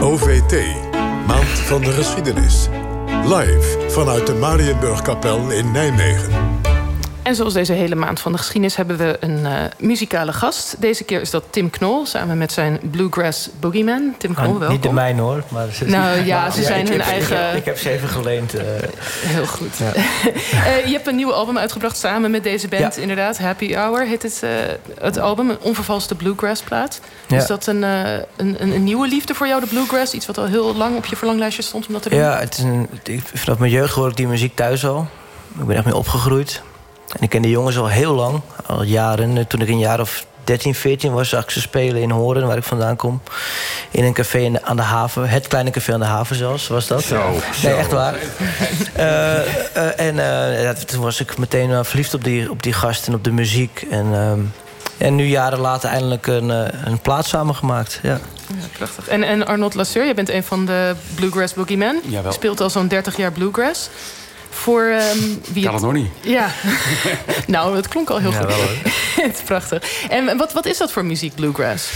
OVT, 0.00 0.52
Maand 1.26 1.58
van 1.58 1.80
de 1.80 1.90
Geschiedenis. 1.90 2.68
Live 3.24 3.86
vanuit 3.88 4.26
de 4.26 4.34
Marienburgkapel 4.34 5.50
in 5.50 5.72
Nijmegen. 5.72 6.49
En 7.22 7.34
zoals 7.34 7.54
deze 7.54 7.72
hele 7.72 7.94
maand 7.94 8.20
van 8.20 8.32
de 8.32 8.38
geschiedenis 8.38 8.76
hebben 8.76 8.96
we 8.96 9.16
een 9.20 9.38
uh, 9.38 9.50
muzikale 9.78 10.32
gast. 10.32 10.76
Deze 10.78 11.04
keer 11.04 11.20
is 11.20 11.30
dat 11.30 11.44
Tim 11.50 11.70
Knol, 11.70 12.06
samen 12.06 12.38
met 12.38 12.52
zijn 12.52 12.78
Bluegrass 12.82 13.48
Boogeyman. 13.60 14.14
Tim 14.18 14.34
Knol, 14.34 14.52
ah, 14.52 14.58
welkom. 14.58 14.72
Niet 14.72 14.82
de 14.82 14.92
mijne 14.92 15.20
hoor. 15.20 15.42
Maar 15.48 15.68
ze, 15.72 15.84
nou 15.84 16.24
ja, 16.24 16.50
ze 16.50 16.62
zijn 16.62 16.88
hun 16.88 17.00
eigen... 17.00 17.56
Ik 17.56 17.64
heb, 17.64 17.78
ze 17.78 17.90
even 17.90 18.08
geleend. 18.08 18.54
Uh... 18.54 18.60
Heel 19.04 19.46
goed. 19.46 19.76
Ja. 19.76 19.94
uh, 19.94 20.86
je 20.90 20.92
hebt 20.92 21.06
een 21.06 21.16
nieuw 21.16 21.32
album 21.32 21.58
uitgebracht 21.58 21.96
samen 21.96 22.30
met 22.30 22.42
deze 22.42 22.68
band, 22.68 22.96
inderdaad. 22.96 23.38
Happy 23.38 23.74
Hour 23.74 24.06
heet 24.06 24.22
het, 24.22 24.42
het 25.00 25.18
album. 25.18 25.50
Een 25.50 25.60
onvervalste 25.60 26.14
Bluegrass 26.14 26.62
plaat. 26.62 27.00
Is 27.28 27.46
dat 27.46 27.66
een, 27.66 27.82
een, 27.82 28.24
een, 28.36 28.72
een, 28.72 28.84
nieuwe 28.84 29.08
liefde 29.08 29.34
voor 29.34 29.46
jou, 29.46 29.60
de 29.60 29.66
Bluegrass? 29.66 30.14
Iets 30.14 30.26
wat 30.26 30.38
al 30.38 30.46
heel 30.46 30.74
lang 30.74 30.96
op 30.96 31.04
je 31.06 31.16
verlanglijstje 31.16 31.62
stond 31.62 31.86
om 31.86 31.92
dat 31.92 32.02
te 32.02 32.08
doen? 32.08 32.18
Ja, 32.18 32.38
het 32.38 32.58
is 32.58 32.64
een, 32.64 32.88
vanaf 33.34 33.58
mijn 33.58 33.72
jeugd 33.72 33.94
hoor 33.94 34.08
ik 34.08 34.16
die 34.16 34.26
muziek 34.26 34.56
thuis 34.56 34.86
al. 34.86 35.06
Ik 35.58 35.66
ben 35.66 35.76
echt 35.76 35.84
mee 35.84 35.96
opgegroeid. 35.96 36.62
En 37.16 37.22
ik 37.22 37.28
ken 37.28 37.42
de 37.42 37.50
jongens 37.50 37.78
al 37.78 37.88
heel 37.88 38.14
lang, 38.14 38.40
al 38.66 38.82
jaren. 38.82 39.46
Toen 39.46 39.60
ik 39.60 39.68
een 39.68 39.78
jaar 39.78 40.00
of 40.00 40.26
13, 40.44 40.74
14 40.74 41.12
was, 41.12 41.28
zag 41.28 41.42
ik 41.42 41.50
ze 41.50 41.60
spelen 41.60 42.02
in 42.02 42.10
Horen, 42.10 42.46
waar 42.46 42.56
ik 42.56 42.62
vandaan 42.62 42.96
kom. 42.96 43.20
In 43.90 44.04
een 44.04 44.12
café 44.12 44.52
aan 44.62 44.76
de 44.76 44.82
haven. 44.82 45.28
Het 45.28 45.48
kleine 45.48 45.70
café 45.70 45.92
aan 45.92 46.00
de 46.00 46.06
haven 46.06 46.36
zelfs, 46.36 46.68
was 46.68 46.86
dat. 46.86 47.02
Zo, 47.02 47.32
nee, 47.62 47.74
echt 47.74 47.92
waar. 47.92 48.14
uh, 48.14 49.02
uh, 49.76 50.00
en 50.00 50.16
uh, 50.16 50.70
toen 50.70 51.02
was 51.02 51.20
ik 51.20 51.38
meteen 51.38 51.84
verliefd 51.84 52.14
op 52.14 52.24
die, 52.24 52.50
op 52.50 52.62
die 52.62 52.72
gast 52.72 53.06
en 53.06 53.14
op 53.14 53.24
de 53.24 53.32
muziek. 53.32 53.86
En, 53.90 54.14
ehm, 54.14 54.40
en 54.98 55.14
nu 55.14 55.24
jaren 55.24 55.58
later 55.58 55.90
eindelijk 55.90 56.26
een, 56.26 56.48
een 56.86 56.98
plaat 57.02 57.26
samengemaakt. 57.26 58.00
Ja. 58.02 58.20
Ja, 58.58 58.66
prachtig. 58.76 59.08
En, 59.08 59.22
en 59.22 59.46
Arnold 59.46 59.74
Lasseur, 59.74 60.06
je 60.06 60.14
bent 60.14 60.28
een 60.28 60.42
van 60.42 60.66
de 60.66 60.94
Bluegrass 61.14 61.54
Boogeymen. 61.54 62.00
Je 62.08 62.20
speelt 62.28 62.60
al 62.60 62.70
zo'n 62.70 62.88
30 62.88 63.16
jaar 63.16 63.32
Bluegrass. 63.32 63.88
Voor 64.50 64.82
um, 64.82 65.40
wie 65.52 65.64
kan 65.64 65.74
het 65.74 65.82
nog 65.82 65.92
niet. 65.92 66.10
Ja, 66.20 66.50
nou, 67.46 67.76
het 67.76 67.88
klonk 67.88 68.10
al 68.10 68.18
heel 68.18 68.32
goed. 68.32 68.52
het 69.24 69.34
is 69.34 69.42
prachtig. 69.42 70.06
En 70.08 70.36
wat, 70.36 70.52
wat 70.52 70.66
is 70.66 70.78
dat 70.78 70.92
voor 70.92 71.04
muziek, 71.04 71.34
bluegrass? 71.34 71.90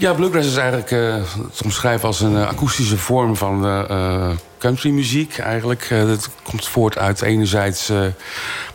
Ja, 0.00 0.12
bluegrass 0.14 0.48
is 0.48 0.56
eigenlijk 0.56 0.90
uh, 0.90 1.14
te 1.54 1.64
omschrijven 1.64 2.06
als 2.06 2.20
een 2.20 2.32
uh, 2.32 2.48
akoestische 2.48 2.98
vorm 2.98 3.36
van 3.36 3.66
uh, 3.66 4.30
countrymuziek. 4.58 5.38
Eigenlijk, 5.38 5.88
dat 5.88 6.30
komt 6.42 6.68
voort 6.68 6.98
uit 6.98 7.22
enerzijds 7.22 7.92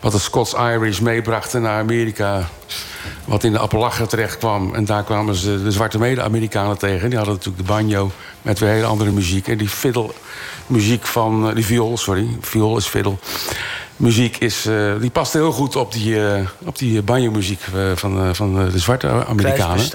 wat 0.00 0.12
de 0.12 0.18
Scots 0.18 0.54
Irish 0.54 0.98
meebrachten 0.98 1.62
naar 1.62 1.78
Amerika. 1.78 2.48
Wat 3.24 3.44
in 3.44 3.52
de 3.52 3.58
Appalachen 3.58 4.08
terecht 4.08 4.38
kwam. 4.38 4.74
En 4.74 4.84
daar 4.84 5.04
kwamen 5.04 5.34
ze 5.34 5.62
de 5.62 5.70
zwarte 5.70 5.98
mede-Amerikanen 5.98 6.78
tegen. 6.78 7.08
Die 7.08 7.18
hadden 7.18 7.34
natuurlijk 7.34 7.66
de 7.66 7.72
banjo 7.72 8.10
met 8.42 8.58
weer 8.58 8.70
hele 8.70 8.86
andere 8.86 9.10
muziek. 9.10 9.48
En 9.48 9.58
die 9.58 9.68
fiddle 9.68 10.10
muziek 10.66 11.06
van... 11.06 11.54
die 11.54 11.64
viool, 11.64 11.96
sorry. 11.96 12.28
Viool 12.40 12.76
is 12.76 12.86
fiddle 12.86 13.16
muziek 13.96 14.36
is, 14.36 14.66
uh, 14.66 14.92
die 15.00 15.10
past 15.10 15.32
heel 15.32 15.52
goed 15.52 15.76
op 15.76 15.92
die, 15.92 16.14
uh, 16.14 16.40
op 16.64 16.78
die 16.78 17.02
banjo-muziek 17.02 17.60
uh, 17.74 17.90
van, 17.94 18.34
van 18.34 18.70
de 18.70 18.78
zwarte 18.78 19.08
Amerikanen. 19.26 19.90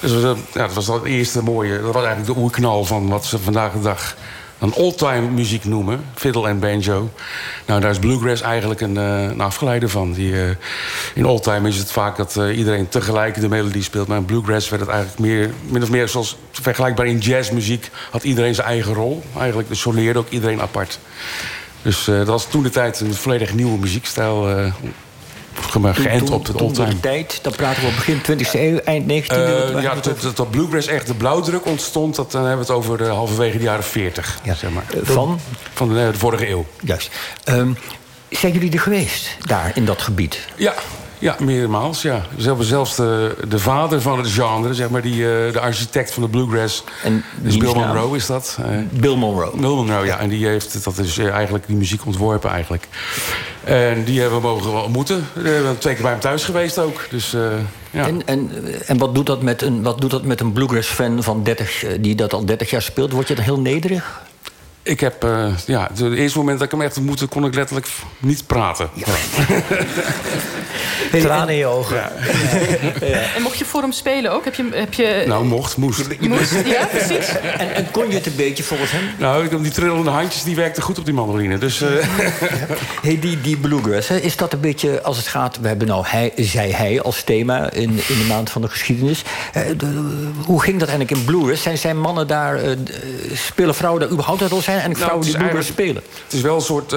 Dus 0.00 0.12
ja, 0.52 0.66
dat 0.66 0.72
was 0.72 0.86
het 0.86 1.04
eerste 1.04 1.42
mooie. 1.42 1.80
Dat 1.82 1.94
was 1.94 2.04
eigenlijk 2.04 2.34
de 2.34 2.40
oerknal 2.40 2.84
van 2.84 3.08
wat 3.08 3.24
ze 3.24 3.38
vandaag 3.38 3.72
de 3.72 3.80
dag 3.80 4.16
dan 4.58 4.74
oldtime 4.74 5.30
muziek 5.30 5.64
noemen. 5.64 6.04
Fiddle 6.14 6.48
en 6.48 6.58
banjo. 6.58 7.10
Nou, 7.66 7.80
daar 7.80 7.90
is 7.90 7.98
bluegrass 7.98 8.42
eigenlijk 8.42 8.80
een, 8.80 8.96
een 8.96 9.40
afgeleide 9.40 9.88
van. 9.88 10.12
Die, 10.12 10.34
in 11.14 11.26
oldtime 11.26 11.68
is 11.68 11.76
het 11.76 11.92
vaak 11.92 12.16
dat 12.16 12.38
iedereen 12.54 12.88
tegelijk 12.88 13.40
de 13.40 13.48
melodie 13.48 13.82
speelt. 13.82 14.08
Maar 14.08 14.18
in 14.18 14.24
bluegrass 14.24 14.68
werd 14.68 14.82
het 14.82 14.90
eigenlijk 14.90 15.20
meer, 15.20 15.50
min 15.68 15.82
of 15.82 15.90
meer 15.90 16.08
zoals 16.08 16.36
vergelijkbaar 16.50 17.06
in 17.06 17.18
jazzmuziek. 17.18 17.90
Had 18.10 18.22
iedereen 18.22 18.54
zijn 18.54 18.66
eigen 18.66 18.94
rol. 18.94 19.22
Eigenlijk 19.38 19.68
soleerde 19.72 20.18
ook 20.18 20.28
iedereen 20.28 20.60
apart. 20.60 20.98
Dus 21.86 22.08
uh, 22.08 22.16
dat 22.16 22.26
was 22.26 22.46
toen 22.46 22.62
de 22.62 22.70
tijd 22.70 23.00
een 23.00 23.14
volledig 23.14 23.54
nieuwe 23.54 23.78
muziekstijl. 23.78 24.50
Uh, 24.50 24.72
geënt 25.94 26.30
op 26.30 26.44
de 26.44 26.58
oldtime. 26.58 27.00
tijd, 27.00 27.38
dan 27.42 27.52
praten 27.52 27.82
we 27.82 27.88
op 27.88 27.94
begin 27.94 28.18
20e 28.18 28.50
eeuw, 28.52 28.78
eind 28.78 29.04
19e 29.04 29.26
eeuw. 29.26 29.76
Uh, 29.76 29.82
ja, 29.82 29.94
dat, 29.94 30.36
dat 30.36 30.50
bluegrass 30.50 30.86
echt 30.86 31.06
de 31.06 31.14
blauwdruk 31.14 31.66
ontstond... 31.66 32.16
Dat, 32.16 32.32
dan 32.32 32.40
hebben 32.46 32.66
we 32.66 32.72
het 32.72 32.82
over 32.82 32.98
de 32.98 33.04
halverwege 33.04 33.58
de 33.58 33.64
jaren 33.64 33.84
40. 33.84 34.38
Ja. 34.42 34.54
Zeg 34.54 34.70
maar. 34.70 34.84
Van? 35.02 35.40
Van 35.74 35.88
de, 35.88 36.08
de 36.12 36.18
vorige 36.18 36.48
eeuw. 36.48 36.66
Juist. 36.80 37.10
Um, 37.44 37.76
zijn 38.28 38.52
jullie 38.52 38.72
er 38.72 38.80
geweest, 38.80 39.36
daar, 39.40 39.72
in 39.74 39.84
dat 39.84 40.02
gebied? 40.02 40.48
Ja, 40.56 40.74
ja, 41.26 41.36
meermaals, 41.38 42.02
ja. 42.02 42.22
Ze 42.38 42.46
hebben 42.46 42.66
zelfs 42.66 42.96
de, 42.96 43.36
de 43.48 43.58
vader 43.58 44.00
van 44.00 44.18
het 44.18 44.28
genre, 44.28 44.74
zeg 44.74 44.90
maar, 44.90 45.02
die, 45.02 45.20
uh, 45.20 45.52
de 45.52 45.60
architect 45.60 46.12
van 46.12 46.22
de 46.22 46.28
bluegrass. 46.28 46.84
En 47.02 47.24
dus 47.36 47.56
Bill 47.56 47.74
Monroe 47.74 48.16
is 48.16 48.26
dat. 48.26 48.58
Uh, 48.60 48.66
Bill 48.90 49.14
Monroe. 49.14 49.50
Bill 49.56 49.70
Monroe, 49.70 50.04
ja. 50.06 50.18
En 50.18 50.28
die 50.28 50.46
heeft 50.46 50.84
dat 50.84 50.98
is 50.98 51.18
uh, 51.18 51.28
eigenlijk 51.28 51.66
die 51.66 51.76
muziek 51.76 52.06
ontworpen 52.06 52.50
eigenlijk. 52.50 52.88
En 53.64 54.04
die 54.04 54.20
hebben 54.20 54.40
we 54.40 54.46
mogen 54.46 54.82
ontmoeten. 54.82 55.26
We 55.32 55.60
zijn 55.62 55.78
twee 55.78 55.94
keer 55.94 56.02
bij 56.02 56.12
hem 56.12 56.20
thuis 56.20 56.44
geweest 56.44 56.78
ook. 56.78 57.06
Dus, 57.10 57.30
ja. 57.90 58.06
En, 58.06 58.26
en, 58.26 58.50
en 58.86 58.98
wat, 58.98 59.14
doet 59.14 59.26
dat 59.26 59.42
met 59.42 59.62
een, 59.62 59.82
wat 59.82 60.00
doet 60.00 60.10
dat 60.10 60.24
met 60.24 60.40
een 60.40 60.52
bluegrass-fan 60.52 61.22
van 61.22 61.42
30, 61.42 61.84
die 62.00 62.14
dat 62.14 62.32
al 62.32 62.44
30 62.44 62.70
jaar 62.70 62.82
speelt? 62.82 63.12
Word 63.12 63.28
je 63.28 63.34
dan 63.34 63.44
heel 63.44 63.60
nederig? 63.60 64.24
Ik 64.86 65.00
heb, 65.00 65.24
uh, 65.24 65.48
ja, 65.66 65.90
het 65.94 66.12
eerste 66.12 66.38
moment 66.38 66.58
dat 66.58 66.66
ik 66.66 66.72
hem 66.72 66.82
echt 66.82 66.96
ontmoette... 66.96 67.26
kon 67.26 67.44
ik 67.44 67.54
letterlijk 67.54 67.88
niet 68.18 68.46
praten. 68.46 68.90
Ja. 68.94 69.06
Tranen 71.20 71.48
in 71.48 71.56
je 71.56 71.66
ogen. 71.66 71.96
Ja. 71.96 72.10
Ja. 73.00 73.34
En 73.36 73.42
mocht 73.42 73.58
je 73.58 73.64
voor 73.64 73.80
hem 73.80 73.92
spelen 73.92 74.32
ook? 74.32 74.44
Heb 74.44 74.54
je, 74.54 74.68
heb 74.72 74.94
je... 74.94 75.24
Nou, 75.26 75.44
mocht, 75.44 75.76
moest. 75.76 76.06
Je, 76.20 76.28
moest, 76.28 76.52
ja, 76.64 76.86
precies. 76.86 77.28
En, 77.58 77.74
en, 77.74 77.90
kon 77.90 78.08
je 78.08 78.14
het 78.14 78.26
een 78.26 78.36
beetje 78.36 78.62
volgens 78.62 78.90
hem? 78.90 79.02
Nou, 79.18 79.62
die 79.62 79.70
trillende 79.70 80.10
handjes 80.10 80.42
die 80.42 80.56
werkten 80.56 80.82
goed 80.82 80.98
op 80.98 81.04
die 81.04 81.14
mandoline. 81.14 81.58
Dus, 81.58 81.82
uh... 81.82 81.88
hey, 83.02 83.18
die, 83.20 83.40
die 83.40 83.56
bluegrass, 83.56 84.08
hè, 84.08 84.16
is 84.16 84.36
dat 84.36 84.52
een 84.52 84.60
beetje 84.60 85.02
als 85.02 85.16
het 85.16 85.26
gaat... 85.26 85.58
We 85.60 85.68
hebben 85.68 85.86
nou 85.86 86.04
hij, 86.06 86.32
zij, 86.36 86.70
hij 86.70 87.02
als 87.02 87.22
thema 87.22 87.72
in, 87.72 87.90
in 87.90 88.18
de 88.18 88.26
maand 88.28 88.50
van 88.50 88.62
de 88.62 88.68
geschiedenis. 88.68 89.22
Uh, 89.56 89.62
de, 89.76 90.10
hoe 90.44 90.62
ging 90.62 90.78
dat 90.78 90.88
eigenlijk 90.88 91.18
in 91.18 91.24
bluegrass? 91.24 91.62
Zijn, 91.62 91.78
zijn 91.78 92.00
mannen 92.00 92.26
daar... 92.26 92.64
Uh, 92.64 92.70
spelen 93.32 93.74
vrouwen 93.74 94.00
daar 94.00 94.10
überhaupt 94.10 94.40
een 94.40 94.48
rol? 94.48 94.60
Zijn 94.60 94.75
en 94.82 94.90
nou, 94.90 95.02
vrouwen 95.02 95.26
die 95.26 95.36
bluegrass 95.36 95.68
spelen? 95.68 96.02
Het 96.24 96.32
is 96.32 96.40
wel 96.40 96.54
een 96.54 96.60
soort... 96.60 96.90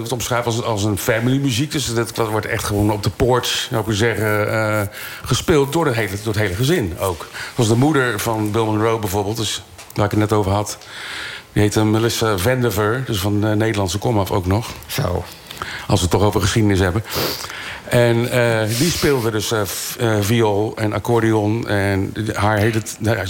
wat 0.00 0.12
omschrijven 0.12 0.52
als, 0.52 0.62
als 0.62 0.84
een 0.84 0.98
family 0.98 1.38
muziek. 1.38 1.72
Dus 1.72 1.94
dat, 1.94 2.16
dat 2.16 2.28
wordt 2.28 2.46
echt 2.46 2.64
gewoon 2.64 2.92
op 2.92 3.02
de 3.02 3.10
poort 3.10 3.68
zou 3.70 3.90
ik 3.90 3.96
zeggen, 3.96 4.48
uh, 4.48 4.80
gespeeld 5.22 5.72
door, 5.72 5.84
de 5.84 5.94
hele, 5.94 6.16
door 6.22 6.32
het 6.32 6.42
hele 6.42 6.54
gezin 6.54 6.96
ook. 6.98 7.26
Zoals 7.54 7.68
de 7.68 7.76
moeder 7.76 8.20
van 8.20 8.50
Bill 8.50 8.64
Monroe 8.64 8.98
bijvoorbeeld, 8.98 9.36
dus, 9.36 9.62
waar 9.94 10.04
ik 10.04 10.10
het 10.10 10.20
net 10.20 10.32
over 10.32 10.52
had. 10.52 10.78
Die 11.52 11.62
heette 11.62 11.84
Melissa 11.84 12.38
Vandiver, 12.38 13.02
dus 13.06 13.18
van 13.18 13.40
de 13.40 13.46
Nederlandse 13.46 13.98
komaf 13.98 14.30
ook 14.30 14.46
nog. 14.46 14.70
Zo. 14.86 15.24
Als 15.86 16.00
we 16.00 16.06
het 16.06 16.10
toch 16.10 16.22
over 16.22 16.40
geschiedenis 16.40 16.78
hebben. 16.78 17.04
En 17.90 18.16
uh, 18.16 18.78
die 18.78 18.90
speelde 18.90 19.30
dus 19.30 19.52
uh, 19.52 19.62
viool 20.20 20.72
en 20.76 20.92
accordeon. 20.92 21.68
En 21.68 22.14
haar 22.34 22.58
hele, 22.58 22.82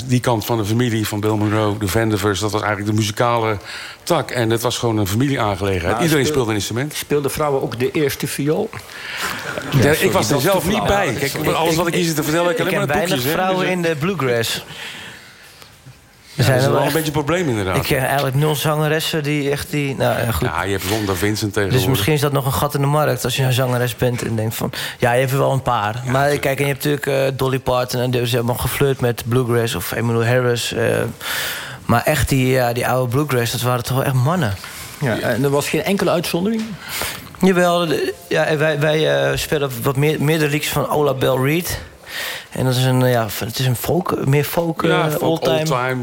die 0.06 0.20
kant 0.20 0.44
van 0.44 0.56
de 0.56 0.64
familie 0.64 1.06
van 1.06 1.20
Bill 1.20 1.30
Monroe, 1.30 1.78
de 1.78 1.88
Vandevers... 1.88 2.40
dat 2.40 2.52
was 2.52 2.60
eigenlijk 2.62 2.90
de 2.90 2.96
muzikale 2.96 3.56
tak. 4.02 4.30
En 4.30 4.50
het 4.50 4.62
was 4.62 4.78
gewoon 4.78 4.98
een 4.98 5.06
familieaangelegenheid. 5.06 6.02
Iedereen 6.02 6.26
speelde 6.26 6.48
een 6.48 6.56
instrument. 6.56 6.94
Speelden 6.94 7.30
vrouwen 7.30 7.62
ook 7.62 7.78
de 7.78 7.90
eerste 7.90 8.26
viool? 8.26 8.70
Ja, 9.80 9.90
ik 9.90 10.12
was 10.12 10.30
er 10.30 10.40
zelf 10.40 10.68
niet 10.68 10.84
bij. 10.84 11.12
Kijk, 11.12 11.46
alles 11.46 11.76
wat 11.76 11.86
ik 11.86 11.94
hier 11.94 12.04
zit 12.04 12.16
te 12.16 12.22
vertellen... 12.22 12.50
Ik, 12.50 12.58
ik, 12.58 12.64
ik 12.64 12.70
ken 12.70 12.86
weinig 12.86 13.22
vrouwen 13.22 13.64
dus, 13.64 13.74
in 13.74 13.82
de 13.82 13.96
bluegrass. 13.98 14.64
Er 16.40 16.46
zijn 16.46 16.58
dat 16.58 16.68
is 16.68 16.74
wel 16.74 16.86
een 16.86 16.92
beetje 16.92 17.06
een 17.06 17.24
probleem 17.24 17.48
inderdaad. 17.48 17.76
Ik 17.76 17.82
ken 17.82 18.06
eigenlijk 18.06 18.36
nul 18.36 18.54
zangeressen 18.54 19.22
die 19.22 19.50
echt 19.50 19.70
die... 19.70 19.96
Nou, 19.96 20.18
ja, 20.18 20.32
goed. 20.32 20.46
ja, 20.46 20.62
je 20.62 20.72
hebt 20.72 20.84
Ronda 20.84 21.14
Vincent 21.14 21.52
tegenwoordig. 21.52 21.80
Dus 21.80 21.88
misschien 21.96 22.12
is 22.12 22.20
dat 22.20 22.32
nog 22.32 22.46
een 22.46 22.52
gat 22.52 22.74
in 22.74 22.80
de 22.80 22.86
markt 22.86 23.24
als 23.24 23.36
je 23.36 23.42
een 23.42 23.52
zangeres 23.52 23.96
bent 23.96 24.22
en 24.22 24.36
denkt 24.36 24.54
van... 24.54 24.72
Ja, 24.98 25.12
je 25.12 25.20
hebt 25.20 25.32
er 25.32 25.38
wel 25.38 25.52
een 25.52 25.62
paar. 25.62 26.02
maar 26.06 26.28
kijk, 26.28 26.58
en 26.58 26.66
je 26.66 26.72
hebt 26.72 26.84
natuurlijk 26.84 27.06
uh, 27.06 27.38
Dolly 27.38 27.58
Parton 27.58 28.00
en 28.00 28.26
ze 28.28 28.36
hebben 28.36 28.60
geflirt 28.60 29.00
met 29.00 29.22
Bluegrass 29.26 29.74
of 29.74 29.92
Emmylou 29.92 30.26
Harris. 30.26 30.72
Uh, 30.72 30.82
maar 31.84 32.02
echt 32.04 32.28
die, 32.28 32.46
ja, 32.46 32.72
die 32.72 32.88
oude 32.88 33.10
Bluegrass, 33.10 33.52
dat 33.52 33.60
waren 33.60 33.84
toch 33.84 33.96
wel 33.96 34.04
echt 34.04 34.14
mannen. 34.14 34.54
Ja, 35.00 35.18
en 35.18 35.44
er 35.44 35.50
was 35.50 35.68
geen 35.68 35.82
enkele 35.82 36.10
uitzondering? 36.10 36.62
Jawel, 37.40 37.86
ja, 38.28 38.56
wij, 38.56 38.80
wij 38.80 39.30
uh, 39.30 39.36
spelen 39.36 39.70
wat 39.82 39.96
meer, 39.96 40.22
meerdere 40.22 40.50
liedjes 40.50 40.72
van 40.72 40.88
Ola 40.88 41.14
Bell 41.14 41.36
Reed... 41.36 41.80
En 42.50 42.64
dat 42.64 42.76
is 42.76 42.84
een, 42.84 43.00
ja, 43.00 43.26
het 43.38 43.58
is 43.58 43.66
een 43.66 43.76
folk, 43.76 44.26
meer 44.26 44.44
folk, 44.44 44.82
ja, 44.82 45.08
uh, 45.08 45.22
oldtime. 45.22 45.58
oldtime. 45.58 46.02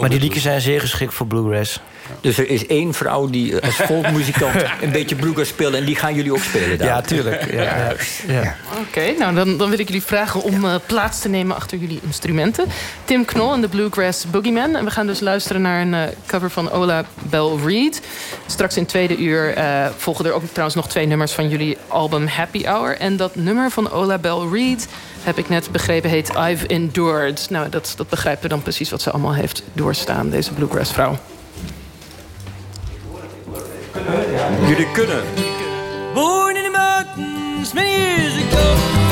Maar, 0.00 0.08
die 0.08 0.20
liedjes 0.20 0.42
zijn 0.42 0.60
zeer 0.60 0.80
geschikt 0.80 1.14
voor 1.14 1.26
bluegrass. 1.26 1.80
Dus 2.20 2.38
er 2.38 2.48
is 2.48 2.66
één 2.66 2.94
vrouw 2.94 3.30
die 3.30 3.56
als 3.56 3.74
folkmuzikant 3.90 4.64
een 4.82 4.92
beetje 4.92 5.16
bluegrass 5.16 5.50
speelt... 5.50 5.74
en 5.74 5.84
die 5.84 5.96
gaan 5.96 6.14
jullie 6.14 6.32
ook 6.32 6.42
spelen 6.42 6.78
daar? 6.78 6.88
Ja, 6.88 7.00
tuurlijk. 7.00 7.52
Ja, 7.52 7.62
ja. 7.62 7.94
ja. 8.26 8.56
Oké, 8.80 9.14
nou 9.18 9.34
dan, 9.34 9.56
dan 9.56 9.70
wil 9.70 9.78
ik 9.78 9.86
jullie 9.86 10.02
vragen 10.02 10.42
om 10.42 10.64
uh, 10.64 10.74
plaats 10.86 11.20
te 11.20 11.28
nemen 11.28 11.56
achter 11.56 11.78
jullie 11.78 12.00
instrumenten. 12.02 12.64
Tim 13.04 13.24
Knol 13.24 13.52
en 13.52 13.60
de 13.60 13.68
Bluegrass 13.68 14.30
Boogeyman. 14.30 14.76
En 14.76 14.84
we 14.84 14.90
gaan 14.90 15.06
dus 15.06 15.20
luisteren 15.20 15.62
naar 15.62 15.80
een 15.80 15.92
uh, 15.92 16.02
cover 16.26 16.50
van 16.50 16.70
Ola 16.70 17.04
Bell 17.22 17.56
Reed. 17.64 18.02
Straks 18.46 18.76
in 18.76 18.82
het 18.82 18.90
tweede 18.90 19.16
uur 19.16 19.58
uh, 19.58 19.86
volgen 19.96 20.24
er 20.24 20.32
ook 20.32 20.42
trouwens 20.52 20.76
nog 20.76 20.88
twee 20.88 21.06
nummers... 21.06 21.32
van 21.32 21.48
jullie 21.48 21.76
album 21.88 22.26
Happy 22.26 22.64
Hour. 22.64 22.96
En 22.96 23.16
dat 23.16 23.36
nummer 23.36 23.70
van 23.70 23.90
Ola 23.90 24.18
Bell 24.18 24.48
Reed 24.52 24.88
heb 25.22 25.38
ik 25.38 25.48
net 25.48 25.70
begrepen, 25.70 26.10
heet 26.10 26.28
I've 26.28 26.66
Endured. 26.66 27.50
Nou, 27.50 27.68
dat, 27.68 27.92
dat 27.96 28.08
begrijpen 28.08 28.42
we 28.42 28.48
dan 28.48 28.62
precies 28.62 28.90
wat 28.90 29.02
ze 29.02 29.10
allemaal 29.10 29.34
heeft 29.34 29.62
doorstaan, 29.72 30.30
deze 30.30 30.52
bluegrass 30.52 30.92
vrouw. 30.92 31.16
Jullie 34.66 34.90
kunnen. 34.92 35.22
Born 36.14 36.56
in 36.56 36.62
the 36.62 36.70
mountains 36.70 37.72
many 37.72 37.88
years 37.88 38.34
ago. 38.34 39.09